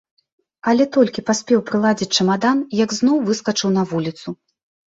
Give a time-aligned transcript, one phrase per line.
[0.71, 4.27] Але толькі паспеў прыладзіць чамадан, як зноў выскачыў на вуліцу.